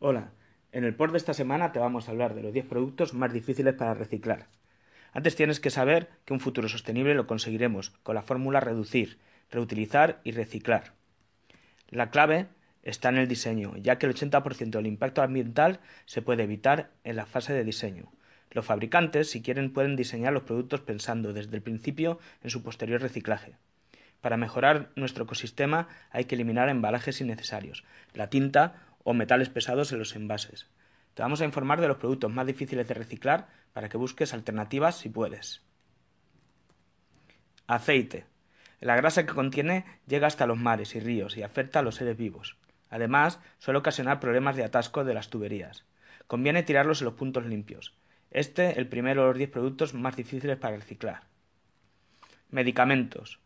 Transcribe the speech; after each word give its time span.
Hola, 0.00 0.30
en 0.70 0.84
el 0.84 0.94
port 0.94 1.10
de 1.10 1.18
esta 1.18 1.34
semana 1.34 1.72
te 1.72 1.80
vamos 1.80 2.06
a 2.06 2.12
hablar 2.12 2.36
de 2.36 2.42
los 2.44 2.52
10 2.52 2.66
productos 2.66 3.14
más 3.14 3.32
difíciles 3.32 3.74
para 3.74 3.94
reciclar. 3.94 4.46
Antes 5.12 5.34
tienes 5.34 5.58
que 5.58 5.70
saber 5.70 6.08
que 6.24 6.32
un 6.32 6.38
futuro 6.38 6.68
sostenible 6.68 7.16
lo 7.16 7.26
conseguiremos 7.26 7.90
con 8.04 8.14
la 8.14 8.22
fórmula 8.22 8.60
reducir, 8.60 9.18
reutilizar 9.50 10.20
y 10.22 10.30
reciclar. 10.30 10.92
La 11.88 12.10
clave 12.10 12.46
está 12.84 13.08
en 13.08 13.16
el 13.16 13.26
diseño, 13.26 13.76
ya 13.76 13.98
que 13.98 14.06
el 14.06 14.14
80% 14.14 14.70
del 14.70 14.86
impacto 14.86 15.20
ambiental 15.20 15.80
se 16.04 16.22
puede 16.22 16.44
evitar 16.44 16.92
en 17.02 17.16
la 17.16 17.26
fase 17.26 17.52
de 17.52 17.64
diseño. 17.64 18.12
Los 18.52 18.66
fabricantes, 18.66 19.28
si 19.28 19.42
quieren, 19.42 19.72
pueden 19.72 19.96
diseñar 19.96 20.32
los 20.32 20.44
productos 20.44 20.80
pensando 20.80 21.32
desde 21.32 21.56
el 21.56 21.62
principio 21.62 22.20
en 22.44 22.50
su 22.50 22.62
posterior 22.62 23.02
reciclaje. 23.02 23.56
Para 24.20 24.36
mejorar 24.36 24.90
nuestro 24.96 25.24
ecosistema 25.24 25.88
hay 26.10 26.26
que 26.26 26.36
eliminar 26.36 26.68
embalajes 26.68 27.20
innecesarios, 27.20 27.84
la 28.14 28.30
tinta 28.30 28.87
o 29.08 29.14
metales 29.14 29.48
pesados 29.48 29.90
en 29.92 29.98
los 30.00 30.14
envases. 30.16 30.66
Te 31.14 31.22
vamos 31.22 31.40
a 31.40 31.46
informar 31.46 31.80
de 31.80 31.88
los 31.88 31.96
productos 31.96 32.30
más 32.30 32.46
difíciles 32.46 32.86
de 32.86 32.92
reciclar 32.92 33.48
para 33.72 33.88
que 33.88 33.96
busques 33.96 34.34
alternativas 34.34 34.98
si 34.98 35.08
puedes. 35.08 35.62
Aceite. 37.66 38.26
La 38.80 38.96
grasa 38.96 39.24
que 39.24 39.32
contiene 39.32 39.86
llega 40.06 40.26
hasta 40.26 40.46
los 40.46 40.58
mares 40.58 40.94
y 40.94 41.00
ríos 41.00 41.38
y 41.38 41.42
afecta 41.42 41.78
a 41.78 41.82
los 41.82 41.94
seres 41.94 42.18
vivos. 42.18 42.58
Además, 42.90 43.40
suele 43.56 43.78
ocasionar 43.78 44.20
problemas 44.20 44.56
de 44.56 44.64
atasco 44.64 45.02
de 45.04 45.14
las 45.14 45.30
tuberías. 45.30 45.86
Conviene 46.26 46.62
tirarlos 46.62 47.00
en 47.00 47.06
los 47.06 47.14
puntos 47.14 47.46
limpios. 47.46 47.96
Este, 48.30 48.78
el 48.78 48.88
primero 48.88 49.22
de 49.22 49.28
los 49.28 49.38
10 49.38 49.48
productos 49.48 49.94
más 49.94 50.16
difíciles 50.16 50.58
para 50.58 50.76
reciclar. 50.76 51.22
Medicamentos. 52.50 53.40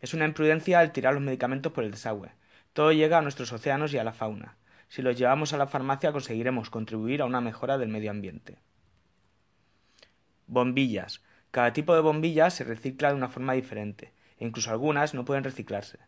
Es 0.00 0.14
una 0.14 0.26
imprudencia 0.26 0.80
el 0.80 0.92
tirar 0.92 1.14
los 1.14 1.22
medicamentos 1.24 1.72
por 1.72 1.82
el 1.82 1.90
desagüe. 1.90 2.30
Todo 2.72 2.92
llega 2.92 3.18
a 3.18 3.22
nuestros 3.22 3.52
océanos 3.52 3.92
y 3.92 3.98
a 3.98 4.04
la 4.04 4.12
fauna. 4.12 4.54
Si 4.90 5.02
los 5.02 5.16
llevamos 5.16 5.52
a 5.52 5.56
la 5.56 5.68
farmacia 5.68 6.10
conseguiremos 6.10 6.68
contribuir 6.68 7.22
a 7.22 7.24
una 7.24 7.40
mejora 7.40 7.78
del 7.78 7.88
medio 7.88 8.10
ambiente. 8.10 8.58
Bombillas. 10.48 11.22
Cada 11.52 11.72
tipo 11.72 11.94
de 11.94 12.00
bombilla 12.00 12.50
se 12.50 12.64
recicla 12.64 13.10
de 13.10 13.14
una 13.14 13.28
forma 13.28 13.52
diferente, 13.52 14.12
e 14.36 14.44
incluso 14.44 14.72
algunas 14.72 15.14
no 15.14 15.24
pueden 15.24 15.44
reciclarse. 15.44 16.00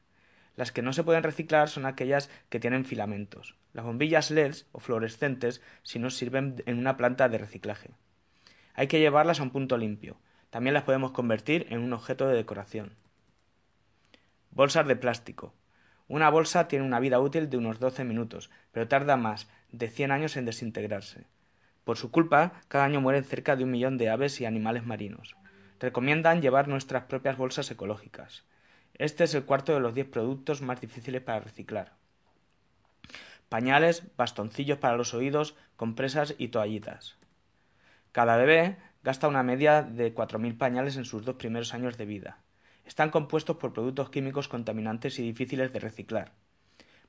Las 0.56 0.72
que 0.72 0.82
no 0.82 0.92
se 0.92 1.04
pueden 1.04 1.22
reciclar 1.22 1.68
son 1.68 1.86
aquellas 1.86 2.28
que 2.48 2.58
tienen 2.58 2.84
filamentos. 2.84 3.54
Las 3.72 3.84
bombillas 3.84 4.32
LEDs 4.32 4.66
o 4.72 4.80
fluorescentes 4.80 5.62
si 5.84 6.00
no 6.00 6.10
sirven 6.10 6.60
en 6.66 6.76
una 6.76 6.96
planta 6.96 7.28
de 7.28 7.38
reciclaje. 7.38 7.90
Hay 8.74 8.88
que 8.88 8.98
llevarlas 8.98 9.38
a 9.38 9.44
un 9.44 9.50
punto 9.50 9.76
limpio. 9.76 10.18
También 10.50 10.74
las 10.74 10.82
podemos 10.82 11.12
convertir 11.12 11.68
en 11.70 11.78
un 11.78 11.92
objeto 11.92 12.26
de 12.26 12.34
decoración. 12.34 12.96
Bolsas 14.50 14.88
de 14.88 14.96
plástico. 14.96 15.54
Una 16.12 16.28
bolsa 16.28 16.68
tiene 16.68 16.84
una 16.84 17.00
vida 17.00 17.20
útil 17.20 17.48
de 17.48 17.56
unos 17.56 17.80
12 17.80 18.04
minutos, 18.04 18.50
pero 18.70 18.86
tarda 18.86 19.16
más 19.16 19.48
de 19.70 19.88
100 19.88 20.10
años 20.10 20.36
en 20.36 20.44
desintegrarse. 20.44 21.24
Por 21.84 21.96
su 21.96 22.10
culpa, 22.10 22.60
cada 22.68 22.84
año 22.84 23.00
mueren 23.00 23.24
cerca 23.24 23.56
de 23.56 23.64
un 23.64 23.70
millón 23.70 23.96
de 23.96 24.10
aves 24.10 24.38
y 24.38 24.44
animales 24.44 24.84
marinos. 24.84 25.36
Recomiendan 25.80 26.42
llevar 26.42 26.68
nuestras 26.68 27.04
propias 27.04 27.38
bolsas 27.38 27.70
ecológicas. 27.70 28.44
Este 28.92 29.24
es 29.24 29.34
el 29.34 29.46
cuarto 29.46 29.72
de 29.72 29.80
los 29.80 29.94
10 29.94 30.06
productos 30.08 30.60
más 30.60 30.82
difíciles 30.82 31.22
para 31.22 31.40
reciclar. 31.40 31.94
Pañales, 33.48 34.02
bastoncillos 34.18 34.76
para 34.76 34.98
los 34.98 35.14
oídos, 35.14 35.56
compresas 35.76 36.34
y 36.36 36.48
toallitas. 36.48 37.16
Cada 38.12 38.36
bebé 38.36 38.76
gasta 39.02 39.28
una 39.28 39.42
media 39.42 39.80
de 39.82 40.14
4.000 40.14 40.58
pañales 40.58 40.98
en 40.98 41.06
sus 41.06 41.24
dos 41.24 41.36
primeros 41.36 41.72
años 41.72 41.96
de 41.96 42.04
vida. 42.04 42.42
Están 42.84 43.10
compuestos 43.10 43.56
por 43.56 43.72
productos 43.72 44.10
químicos 44.10 44.48
contaminantes 44.48 45.18
y 45.18 45.22
difíciles 45.22 45.72
de 45.72 45.80
reciclar. 45.80 46.32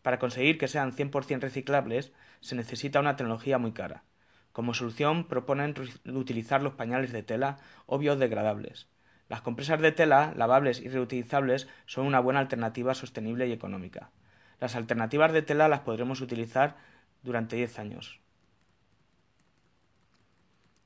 Para 0.02 0.20
conseguir 0.20 0.58
que 0.58 0.68
sean 0.68 0.94
100% 0.94 1.40
reciclables 1.40 2.12
se 2.42 2.56
necesita 2.56 3.00
una 3.00 3.16
tecnología 3.16 3.58
muy 3.58 3.72
cara. 3.72 4.04
Como 4.52 4.74
solución 4.74 5.28
proponen 5.28 5.74
utilizar 6.06 6.62
los 6.62 6.74
pañales 6.74 7.12
de 7.12 7.24
tela 7.24 7.58
o 7.86 7.98
biodegradables. 7.98 8.88
Las 9.30 9.42
compresas 9.42 9.82
de 9.82 9.92
tela, 9.92 10.34
lavables 10.36 10.80
y 10.80 10.90
reutilizables, 10.90 11.68
son 11.86 12.06
una 12.06 12.20
buena 12.20 12.40
alternativa 12.40 12.94
sostenible 12.94 13.48
y 13.48 13.52
económica. 13.52 14.12
Las 14.60 14.76
alternativas 14.76 15.34
de 15.34 15.42
tela 15.42 15.68
las 15.68 15.80
podremos 15.80 16.22
utilizar 16.22 16.78
durante 17.24 17.56
10 17.56 17.80
años. 17.80 18.20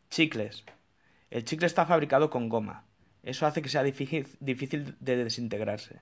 Chicles. 0.10 0.64
El 1.30 1.44
chicle 1.44 1.68
está 1.68 1.86
fabricado 1.86 2.30
con 2.30 2.48
goma. 2.48 2.87
Eso 3.28 3.46
hace 3.46 3.62
que 3.62 3.68
sea 3.68 3.84
difícil, 3.84 4.38
de 4.40 5.18
desintegrarse. 5.18 6.02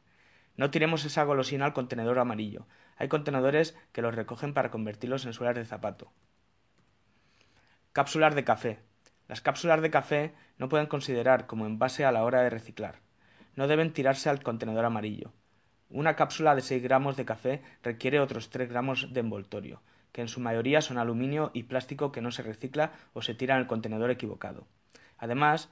No 0.57 0.69
tiremos 0.69 1.05
esa 1.05 1.23
golosina 1.23 1.65
al 1.65 1.73
contenedor 1.73 2.19
amarillo. 2.19 2.67
Hay 2.97 3.07
contenedores 3.07 3.75
que 3.93 4.03
los 4.03 4.13
recogen 4.13 4.53
para 4.53 4.69
convertirlos 4.69 5.25
en 5.25 5.33
suelas 5.33 5.55
de 5.55 5.65
zapato. 5.65 6.11
Cápsulas 7.93 8.35
de 8.35 8.43
café. 8.43 8.77
Las 9.27 9.41
cápsulas 9.41 9.81
de 9.81 9.89
café 9.89 10.35
no 10.59 10.69
pueden 10.69 10.85
considerar 10.85 11.47
como 11.47 11.65
envase 11.65 12.05
a 12.05 12.11
la 12.11 12.23
hora 12.23 12.43
de 12.43 12.51
reciclar. 12.51 12.99
No 13.55 13.67
deben 13.67 13.91
tirarse 13.91 14.29
al 14.29 14.43
contenedor 14.43 14.85
amarillo. 14.85 15.33
Una 15.89 16.15
cápsula 16.15 16.53
de 16.53 16.61
6 16.61 16.83
gramos 16.83 17.17
de 17.17 17.25
café 17.25 17.63
requiere 17.81 18.19
otros 18.19 18.51
3 18.51 18.69
gramos 18.69 19.15
de 19.15 19.21
envoltorio, 19.21 19.81
que 20.11 20.21
en 20.21 20.27
su 20.27 20.41
mayoría 20.41 20.79
son 20.81 20.99
aluminio 20.99 21.49
y 21.55 21.63
plástico 21.63 22.11
que 22.11 22.21
no 22.21 22.29
se 22.29 22.43
recicla 22.43 22.91
o 23.13 23.23
se 23.23 23.33
tira 23.33 23.55
en 23.55 23.61
el 23.61 23.67
contenedor 23.67 24.11
equivocado. 24.11 24.67
Además, 25.17 25.71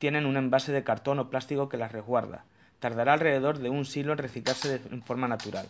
tienen 0.00 0.24
un 0.24 0.38
envase 0.38 0.72
de 0.72 0.82
cartón 0.82 1.18
o 1.20 1.28
plástico 1.28 1.68
que 1.68 1.76
las 1.76 1.92
resguarda. 1.92 2.46
Tardará 2.80 3.12
alrededor 3.12 3.58
de 3.58 3.68
un 3.68 3.84
siglo 3.84 4.12
en 4.12 4.18
reciclarse 4.18 4.80
en 4.90 5.02
forma 5.02 5.28
natural. 5.28 5.68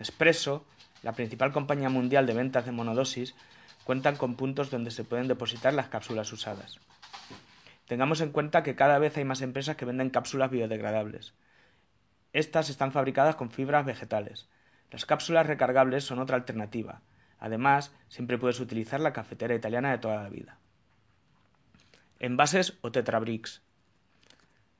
Nespresso, 0.00 0.66
la 1.04 1.12
principal 1.12 1.52
compañía 1.52 1.88
mundial 1.88 2.26
de 2.26 2.34
ventas 2.34 2.66
de 2.66 2.72
monodosis, 2.72 3.36
cuentan 3.84 4.16
con 4.16 4.34
puntos 4.34 4.68
donde 4.72 4.90
se 4.90 5.04
pueden 5.04 5.28
depositar 5.28 5.74
las 5.74 5.86
cápsulas 5.86 6.32
usadas. 6.32 6.80
Tengamos 7.86 8.20
en 8.20 8.32
cuenta 8.32 8.64
que 8.64 8.74
cada 8.74 8.98
vez 8.98 9.16
hay 9.16 9.24
más 9.24 9.42
empresas 9.42 9.76
que 9.76 9.84
venden 9.84 10.10
cápsulas 10.10 10.50
biodegradables. 10.50 11.32
Estas 12.32 12.68
están 12.68 12.90
fabricadas 12.90 13.36
con 13.36 13.52
fibras 13.52 13.86
vegetales. 13.86 14.48
Las 14.90 15.06
cápsulas 15.06 15.46
recargables 15.46 16.02
son 16.02 16.18
otra 16.18 16.34
alternativa. 16.34 17.02
Además, 17.38 17.94
siempre 18.08 18.38
puedes 18.38 18.58
utilizar 18.58 18.98
la 18.98 19.12
cafetera 19.12 19.54
italiana 19.54 19.92
de 19.92 19.98
toda 19.98 20.20
la 20.20 20.30
vida. 20.30 20.58
Envases 22.18 22.78
o 22.80 22.90
tetrabricks. 22.90 23.60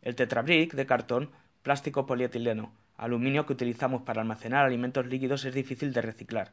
El 0.01 0.15
tetrabrick 0.15 0.73
de 0.73 0.87
cartón, 0.87 1.31
plástico 1.63 2.07
polietileno, 2.07 2.73
aluminio 2.97 3.45
que 3.45 3.53
utilizamos 3.53 4.03
para 4.03 4.23
almacenar 4.23 4.65
alimentos 4.65 5.05
líquidos 5.07 5.45
es 5.45 5.53
difícil 5.53 5.93
de 5.93 6.01
reciclar. 6.01 6.53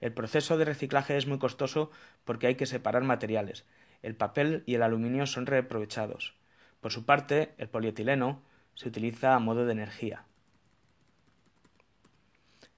El 0.00 0.12
proceso 0.12 0.58
de 0.58 0.64
reciclaje 0.64 1.16
es 1.16 1.28
muy 1.28 1.38
costoso 1.38 1.92
porque 2.24 2.48
hay 2.48 2.56
que 2.56 2.66
separar 2.66 3.04
materiales. 3.04 3.64
El 4.02 4.16
papel 4.16 4.64
y 4.66 4.74
el 4.74 4.82
aluminio 4.82 5.26
son 5.26 5.46
reaprovechados. 5.46 6.34
Por 6.80 6.90
su 6.90 7.04
parte, 7.06 7.54
el 7.56 7.68
polietileno 7.68 8.42
se 8.74 8.88
utiliza 8.88 9.36
a 9.36 9.38
modo 9.38 9.64
de 9.64 9.72
energía. 9.72 10.24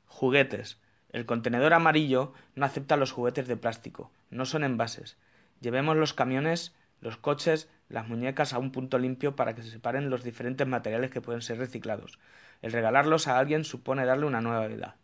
Juguetes. 0.07 0.79
El 1.13 1.25
contenedor 1.25 1.73
amarillo 1.73 2.35
no 2.55 2.67
acepta 2.67 2.99
los 2.99 3.13
juguetes 3.13 3.49
de 3.49 3.57
plástico, 3.57 4.11
no 4.31 4.45
son 4.45 4.65
envases. 4.65 5.17
Llevemos 5.63 5.97
los 5.97 6.13
camiones 6.13 6.75
los 7.01 7.17
coches, 7.17 7.69
las 7.89 8.09
muñecas 8.09 8.53
a 8.53 8.59
un 8.59 8.73
punto 8.73 8.99
limpio 8.99 9.37
para 9.37 9.55
que 9.55 9.63
se 9.63 9.71
separen 9.71 10.11
los 10.11 10.25
diferentes 10.25 10.67
materiales 10.67 11.11
que 11.11 11.21
pueden 11.21 11.43
ser 11.43 11.59
reciclados. 11.59 12.19
El 12.63 12.73
regalarlos 12.73 13.29
a 13.29 13.39
alguien 13.39 13.65
supone 13.65 14.05
darle 14.05 14.27
una 14.27 14.41
nueva 14.41 14.67
vida. 14.67 14.97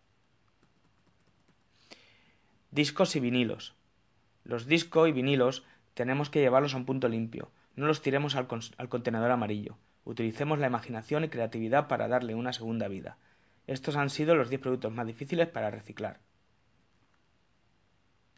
Discos 2.70 3.14
y 3.16 3.20
vinilos. 3.20 3.74
Los 4.42 4.66
discos 4.66 5.08
y 5.08 5.12
vinilos 5.12 5.64
tenemos 5.94 6.28
que 6.28 6.40
llevarlos 6.40 6.74
a 6.74 6.78
un 6.78 6.84
punto 6.84 7.08
limpio. 7.08 7.50
No 7.76 7.86
los 7.86 8.02
tiremos 8.02 8.34
al, 8.34 8.48
al 8.76 8.88
contenedor 8.88 9.30
amarillo. 9.30 9.78
Utilicemos 10.04 10.58
la 10.58 10.66
imaginación 10.66 11.24
y 11.24 11.28
creatividad 11.28 11.88
para 11.88 12.08
darle 12.08 12.34
una 12.34 12.52
segunda 12.52 12.88
vida. 12.88 13.16
Estos 13.66 13.96
han 13.96 14.10
sido 14.10 14.34
los 14.34 14.50
10 14.50 14.60
productos 14.60 14.92
más 14.92 15.06
difíciles 15.06 15.48
para 15.48 15.70
reciclar. 15.70 16.20